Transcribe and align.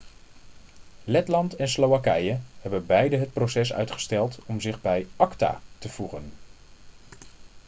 letland 1.03 1.55
en 1.55 1.67
slowakije 1.69 2.39
hebben 2.61 2.85
beide 2.85 3.17
het 3.17 3.33
proces 3.33 3.73
uitgesteld 3.73 4.39
om 4.45 4.61
zich 4.61 4.81
bij 4.81 5.07
acta 5.15 5.61
te 5.77 5.89
voegen 5.89 6.31